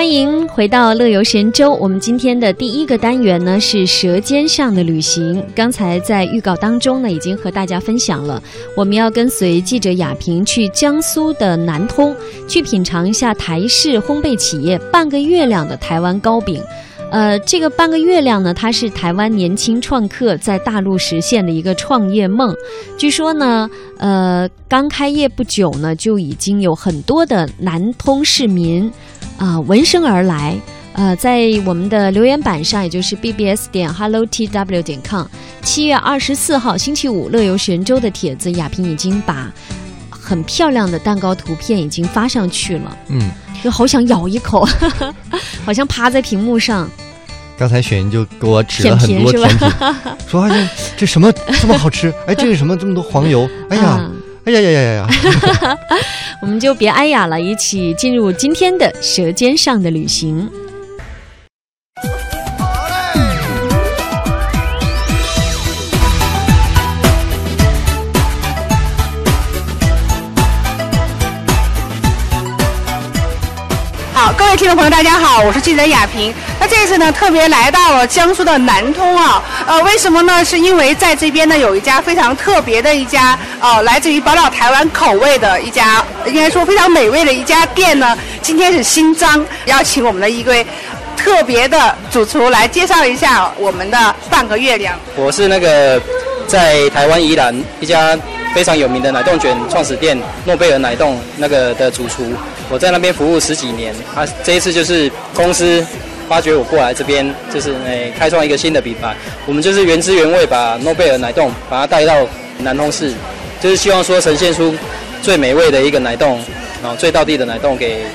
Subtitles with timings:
[0.00, 1.74] 欢迎回到乐游神州。
[1.74, 5.42] 我们今天的第一个单元呢是《舌尖上的旅行》。
[5.54, 8.42] 刚才在预告当中呢，已经和大家分享了，
[8.74, 12.16] 我们要跟随记者亚萍去江苏的南通，
[12.48, 16.62] 去品尝一下台式烘焙企业半个月亮的台湾糕饼。
[17.10, 22.54] 呃，这个半个月亮呢，它是台湾年轻创客在大陆实现的一个创业梦。
[22.96, 23.68] 据说呢，
[23.98, 28.90] 呃，刚开业不久呢，就已经有很多的南通市民
[29.38, 30.56] 啊闻声而来。
[30.92, 35.24] 呃，在我们的留言板上，也就是 bbs 点 hellotw 点 com，
[35.62, 39.52] 七月二十四号星期五乐游神州的帖子，亚萍已经把
[40.10, 42.96] 很漂亮的蛋糕图片已经发上去了。
[43.08, 43.30] 嗯，
[43.62, 44.66] 就好想咬一口，
[45.64, 46.90] 好像趴在屏幕上。
[47.60, 49.68] 刚才雪莹就给我指了很多甜品甜品，
[50.26, 52.10] 说哎呀，这什么这么好吃？
[52.26, 53.46] 哎，这是什么这么多黄油？
[53.68, 54.10] 哎呀啊，
[54.46, 55.06] 哎呀呀呀呀呀！
[56.40, 60.48] 我们就别哎呀了，一起进入今天的《舌尖上的旅行》。
[74.40, 76.34] 各位听众朋友，大家好，我是记者亚萍。
[76.58, 80.42] 那这次呢，特别来到了江苏的南通啊，呃，为什么呢？
[80.42, 90.66] 是因为在这边呢，有一家非常特别的一家，呃，来自于宝岛台湾口味的一家，应该说非常美味的一家店呢，今天是新张，邀请我们的一位
[91.16, 94.98] 特别的主厨来介绍一下我们的半个月亮。
[95.16, 96.00] 我是那个
[96.48, 98.18] 在台湾宜兰一家
[98.54, 102.32] 非常有名的奶冻卷创始店诺贝尔奶冻那个的主厨，
[102.70, 103.94] 我在那边服务十几年。
[104.14, 105.84] 啊，这一次就是公司
[106.28, 109.14] 发掘我过来这边，就是诶、开创一个新的品牌。
[109.46, 112.14] 我们就是原汁原味把诺贝尔奶冻把它带到
[112.58, 113.12] 南通市，
[113.60, 114.74] 就是希望说呈现出
[115.20, 116.38] 最美味的一个奶冻，
[116.82, 118.06] 啊，最道地的奶冻给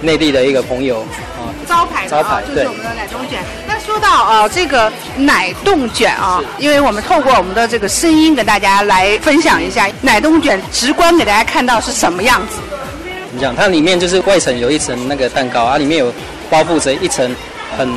[0.00, 1.50] 内地的一个朋友啊。
[1.66, 3.40] 招牌的招牌啊，就是我们的奶冻卷。
[3.66, 12.58] 那说到啊、这个奶冻卷啊，因为我们透过我们的这个声音给大家来分享一下奶冻卷，直观给大家看到是什么样子。
[13.56, 16.12] 它里面就是外层有一层那个蛋糕，啊，里面有
[16.48, 17.34] 包覆着一层
[17.76, 17.88] 很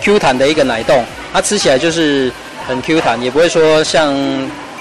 [0.00, 2.30] Q 弹的一个奶冻，它吃起来就是
[2.66, 4.14] 很 Q 弹，也不会说像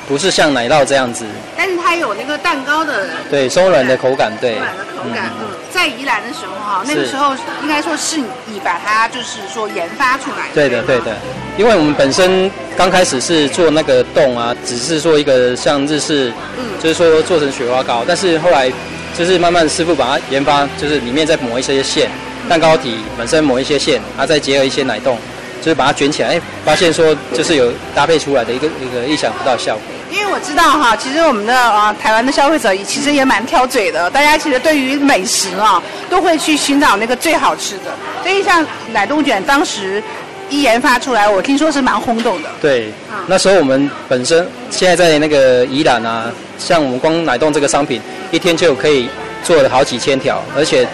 [0.08, 5.26] 不是像奶酪这样子，但是它有那个蛋糕的对，松软的口感，对，松软的口感。
[5.26, 7.34] 嗯嗯，在宜兰的时候哈，那个时候
[7.64, 10.54] 应该说是你把它就是说研发出来的。
[10.54, 11.16] 对的，对的，
[11.58, 18.72] 因为我们本身刚开始是做那个冻啊，只是做一个像日式，嗯就是说做成雪花糕，但是后来
[19.18, 22.10] 就是慢慢师傅把它研发，就是里面再抹一些馅，
[22.50, 25.18] 蛋糕体本身抹一些馅，它再结合一些奶冻，
[25.62, 29.82] 就是把它卷起来，哎，发现说就是有搭配出来的一个一个意想不到的效果。
[30.12, 37.94] 因为我知道哈，其实我们的啊台湾的消费者其实也蛮挑嘴的，大家其实对于美食啊都会去寻找那个最好吃的。
[38.22, 40.04] 所以像奶冻卷当时
[40.52, 42.50] 一研发出来，我听说是蛮轰动的。
[42.62, 46.30] 对啊，那时候我们本身现在在那个宜兰啊，
[46.60, 48.02] 像我们光奶冻这个商品，
[48.32, 49.08] 一天就可以
[49.44, 50.86] 做了好几千条，而且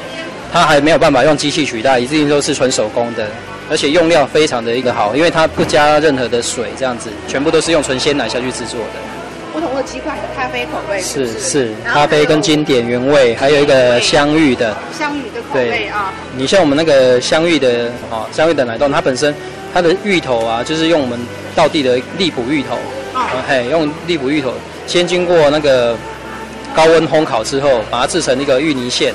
[0.53, 3.27] 它还没有办法用机器取代，一定都是纯手工的，
[3.69, 9.16] 而且用料非常的一个好，因为它不加任何的水，这样子全部都是用纯鲜奶下去制作的。
[9.83, 14.75] 几款的咖啡口味是不是，咖啡跟经典原味，还有一个香芋的。
[14.97, 19.33] 香芋的口味啊，你像我们那个香芋的哦，香芋的奶冻，它本身
[19.73, 21.19] 它的芋头啊，就是用我们
[21.55, 22.77] 道地的荔浦芋头，
[23.47, 24.53] 嘿，用荔浦芋头
[24.85, 25.95] 先经过那个
[26.75, 29.13] 高温烘烤之后，把它制成一个芋泥馅，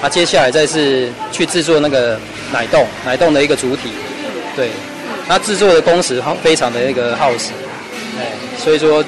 [0.00, 2.18] 啊接下来再是去制作那个
[2.52, 3.90] 奶冻，奶冻的一个主体，
[4.54, 4.70] 对，
[5.28, 7.50] 它制作的工时非常的那个耗时，
[8.18, 9.04] 哎，所以说。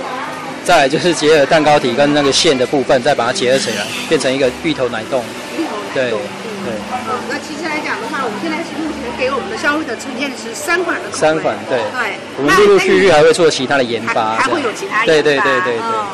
[0.69, 5.25] 再来就是结合蛋糕体跟那个馅的部分，再把它结合起来，变成一个芋头奶冻。
[5.57, 6.21] 芋头奶冻。
[6.63, 6.75] 对。
[7.09, 11.19] 嗯，那其实来讲的话，我们现在是目前给我们的消费者呈现的是三款的口味。
[11.19, 12.21] 三款对对。
[12.37, 15.09] 我们陆陆续续还会做其他的研发，还还会有其他研发。
[15.09, 16.05] 对对对对对嗯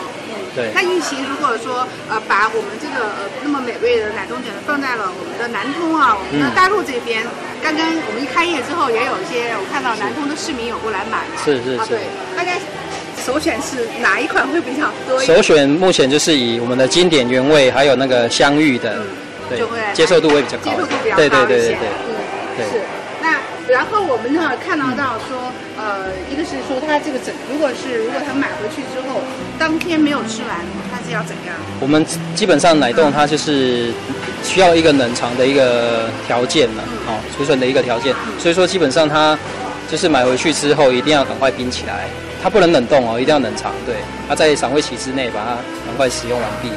[0.54, 7.26] 对那预期如果说呃把我们这个呃那么美味的奶冻卷放在了我们的南通啊，我们的嗯大陆这边，
[7.58, 12.06] 刚刚我们一开业之后，也有一些我看到南通的市民有过来买是是是对。
[12.38, 12.62] 大概
[13.24, 15.18] 首选是哪一款会比较多？
[15.22, 18.98] 首选目前就是以我们的经典原味，还有那个香芋的，
[19.48, 21.16] 对就会，接受度会比较高接受度比较。
[21.16, 21.28] 高一些。
[21.28, 21.76] 对对对对。
[21.78, 22.14] 嗯，
[22.58, 22.84] 对是。
[23.22, 29.22] 那然后我们呢看到到说，呃，一个是说它这个整，如果是如果他买回去之后，
[29.58, 30.60] 当天没有吃完，
[30.92, 31.56] 它是要怎样？
[31.80, 32.04] 我们
[32.34, 33.90] 基本上奶冻它就是
[34.42, 39.38] 需要一个冷藏的一个条件了，哦，储存的一个条件，所以说基本上它
[39.90, 42.06] 就是买回去之后一定要赶快冰起来，
[42.44, 43.96] 它不能冷冻哦，一定要冷藏，对，
[44.28, 45.56] 它在赏味期之内把它
[45.86, 46.68] 赶快使用完毕。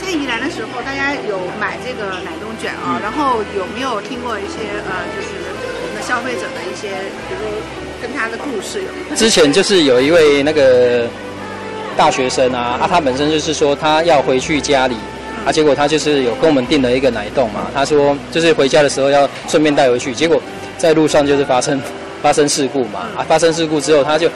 [0.00, 5.34] 在宜兰的时候，大家有买这个奶冻卷啊，然后有没有听过一些呃，就是
[5.82, 6.90] 我们的消费者的一些，
[7.26, 7.50] 比如说
[8.00, 9.16] 跟他的故事有没有？
[9.16, 11.08] 之前就是有一位那个
[11.96, 14.94] 大学生啊，啊，他本身就是说他要回去家里，
[15.44, 20.40] 啊，结果他就是有跟我们订了一个奶冻嘛，他说就是回家的时候要顺便带回去，结果
[20.78, 21.82] 在路上就是发生
[22.22, 24.30] 发生事故嘛，啊，发生事故之后他就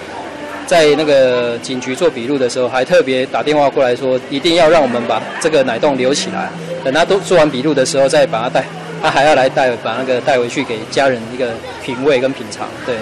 [0.71, 6.49] 在那个警局做笔录的时候，还特别打电话过来说，一定要让我们把这个奶冻留起来，
[6.85, 8.65] 等他都做完笔录的时候再把它带，
[9.03, 11.49] 他还要来带把那个带回去给家人一个
[11.83, 12.95] 品味跟品尝，对，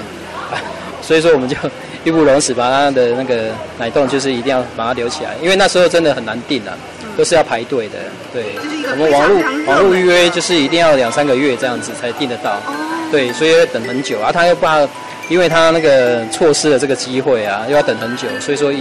[1.02, 1.54] 所以说我们就。
[2.04, 6.72] 义不容辞，把他的那个奶冻就是一定要把它留起来，因为那时候真的很难订啊，
[7.18, 7.98] 都是要排队的。
[8.32, 8.44] 对，
[8.92, 12.56] 我们网络网络预约就是一定要两三个月这样子才订得到。
[13.10, 14.30] 对，所以要等很久啊。
[14.32, 14.78] 他又怕，
[15.28, 18.72] 因为他那个错失了这个机会啊，又要等很久，所以说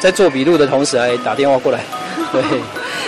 [0.00, 1.80] 在做笔录的同时还打电话过来，
[2.32, 2.42] 对，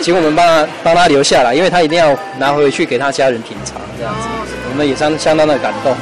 [0.00, 4.28] 请我们帮他帮他留下来，因为他一定要拿回去给他家人品尝这样子。
[4.70, 5.96] 我们也相相当的感动。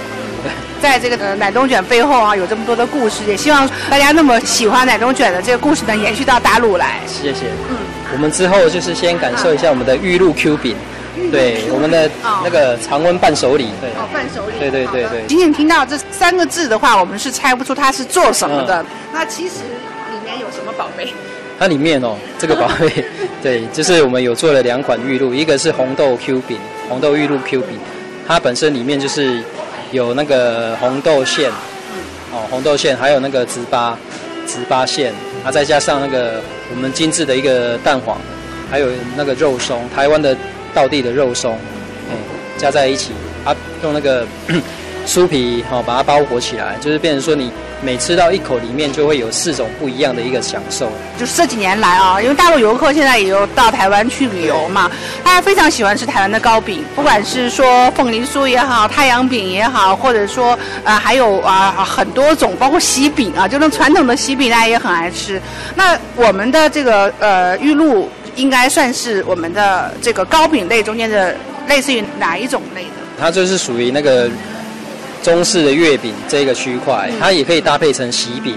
[0.81, 7.00] 在这个呃奶冻卷背后啊，有这么多的故事，也希望大家那么喜欢奶冻卷的这个故事能，延续到打卤来。
[7.06, 7.46] 谢谢。
[7.70, 7.76] 嗯，
[8.12, 10.76] 我们之后就是先感受一下我们的玉露 Q 饼，
[11.30, 12.10] 对，我们的
[12.44, 15.26] 那个常温伴手礼，对，哦，伴手礼，对对对对。
[15.26, 18.84] 仅仅听到这三个字的话，我们是猜不出它是做什么的。
[19.12, 19.54] 那其实
[20.10, 21.12] 里面有什么宝贝？
[21.58, 23.04] 它里面哦， 这个宝贝，
[23.42, 26.58] 对，就是我们有做了两款玉露，一个是红豆 Q 饼，
[26.88, 27.78] 红豆玉露 Q 饼，
[28.26, 29.42] 它本身里面就是。
[29.92, 31.48] 有那个红豆馅，
[32.32, 33.94] 哦，红豆馅，还有那个糍粑，
[34.44, 35.14] 糍粑馅，
[35.44, 36.42] 啊，再加上那个
[36.74, 38.19] 我们精致的一个蛋黄，
[38.69, 40.36] 还有那个肉松，台湾的
[40.76, 41.58] 道地的肉松，
[42.11, 42.14] 哎，
[42.58, 43.12] 加在一起，
[43.46, 44.26] 啊，用那个
[45.08, 47.50] 酥皮，哦，把它包裹起来，就是变成说你。
[47.82, 50.90] 每吃到一口，里面就会有四种不一样的一个享受。
[51.19, 54.90] 就是这几年来啊，因为大陆游客现在也有到台湾去旅游嘛，
[55.23, 65.40] 大家非常喜欢吃台湾的糕饼，不管是说凤梨酥也好，太阳饼也好，或者说啊还有啊很多种，包括喜饼啊，就那传统的喜饼大家也很爱吃。
[65.75, 71.34] 那我们的这个呃玉露应该算是我们的这个糕饼类中间的
[71.68, 72.90] 类似于哪一种类的？
[73.18, 74.30] 它就是属于那个。
[75.22, 78.56] 中式的月饼这个区块，它也可以搭配成喜饼。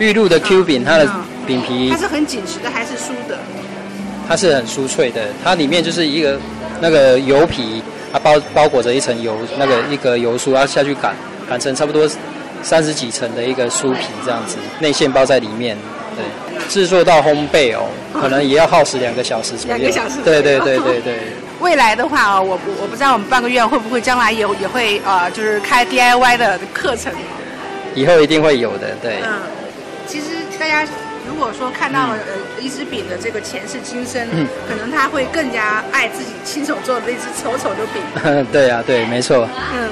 [0.00, 1.08] 玉露的 Q 饼，它的
[1.46, 3.38] 饼皮它是很紧实的还是酥的？
[4.26, 6.36] 它是很酥脆的，它里面就是一个
[6.80, 7.80] 那个油皮，
[8.12, 11.14] 它包包裹着一层油，那个一个油酥，要下去擀，
[11.48, 12.10] 擀成差不多
[12.64, 15.76] 三十几层的一个酥皮这样子，内馅包在里面。
[16.16, 16.24] 对，
[16.68, 19.76] 制作到烘焙哦，可能也要耗时两个小时左右。
[19.76, 20.20] 两个小时。
[20.24, 21.18] 对对对对对。
[21.60, 27.12] 未来的话啊，我我不知道我们半个月会不会将来也也会呃，就是开 DIY 的课程。
[27.94, 29.16] 以后一定会有的，对。
[29.24, 29.40] 嗯，
[30.06, 30.26] 其实
[30.56, 30.86] 大家
[31.26, 38.46] 如果说看到了呃一支饼的这个前世今生，嗯，可能他会更加爱自己亲手做的那只丑丑的饼。
[38.52, 39.48] 对呀，对，没错。
[39.74, 39.88] 嗯，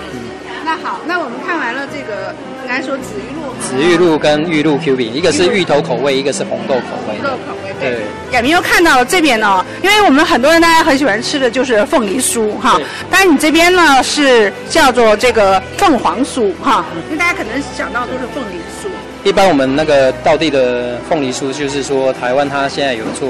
[0.66, 2.34] 那好，那我们看完了这个。
[2.66, 7.16] 应该说紫玉露，紫玉露跟玉露 Q 饼，一个是芋头口味，一个是红豆口味。
[7.22, 8.00] 豆口味对。
[8.32, 12.76] 亚明又看到了这边呢，因为我们很多人大家很喜欢吃的就是凤梨酥哈，
[13.08, 18.88] 但是你这边呢是叫做这个凤凰酥哈，因为大家可能想到都是凤梨酥。
[19.22, 23.28] 一般我们那个道地的凤梨酥，就是说台湾它现在有做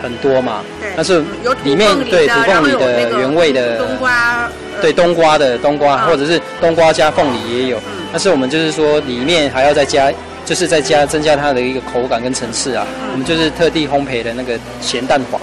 [0.00, 0.60] 很多嘛，
[0.94, 1.20] 但是
[1.64, 4.48] 里面对土凤梨的原味的冬瓜，
[4.80, 7.78] 对冬瓜的冬瓜，或者是冬瓜加凤梨也有。
[8.12, 10.12] 但是我们就是说，里面还要再加，
[10.44, 12.86] 就是再加增加它的一个口感跟层次啊。
[13.12, 15.40] 我们就是特地烘焙的那个咸蛋黄，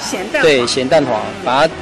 [0.00, 1.74] 咸蛋对咸蛋黄，把它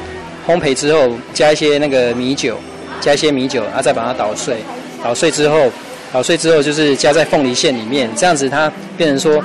[0.47, 2.59] 烘焙之后，加一些那个米酒，
[3.01, 4.57] 加一些米酒，然后再把它捣碎，
[5.03, 5.71] 捣碎之后，
[6.13, 9.43] 捣碎之后就是加在凤梨馅里面，这样子它变成说，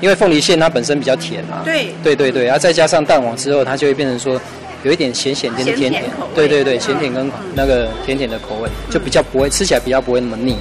[0.00, 1.94] 因为凤梨馅它本身比较甜嘛，对。
[2.02, 4.38] 对对对，然后再加上蛋黄之后，它就会变成说。
[4.84, 6.04] 有一点咸咸甜甜甜，
[6.34, 10.56] 对对对，咸甜跟那个甜甜的口味，就比较不会吃起来比较不会那么腻，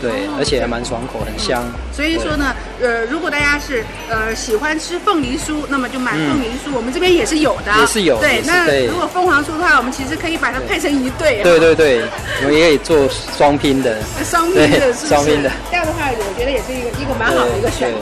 [0.00, 1.64] 对，而且还蛮爽口，很香。
[1.92, 8.18] 所以说呢，呃，如果大家是呃喜欢吃凤梨酥，那么就买凤梨酥，我们这边也是有的，也是有。
[8.20, 11.42] 对，那如果凤凰酥的话，我们其实可以把它配成一对。
[11.42, 12.02] 对对对，
[12.42, 13.96] 我们也可以做双拼的。
[14.24, 17.98] 双拼的，双拼的，这样的话，我觉得也是一个一个蛮好的一个选择。